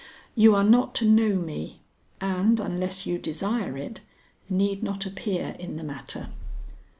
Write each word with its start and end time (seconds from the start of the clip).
You 0.33 0.55
are 0.55 0.63
not 0.63 0.95
to 0.95 1.05
know 1.05 1.35
me, 1.35 1.79
and, 2.19 2.59
unless 2.59 3.05
you 3.05 3.19
desire 3.19 3.77
it, 3.77 3.99
need 4.49 4.81
not 4.81 5.05
appear 5.05 5.55
in 5.59 5.75
the 5.75 5.83
matter." 5.83 6.29